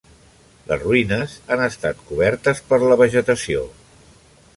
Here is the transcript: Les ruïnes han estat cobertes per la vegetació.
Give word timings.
Les 0.69 0.79
ruïnes 0.83 1.35
han 1.55 1.61
estat 1.65 2.01
cobertes 2.07 2.63
per 2.71 2.81
la 2.85 2.97
vegetació. 3.03 3.63